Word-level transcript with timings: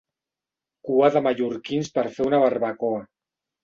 Cua 0.89 1.11
de 1.17 1.23
mallorquins 1.29 1.95
per 2.01 2.09
fer 2.19 2.29
una 2.33 2.45
barbacoa. 2.49 3.09